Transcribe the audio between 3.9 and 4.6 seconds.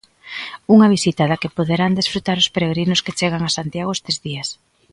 estes días.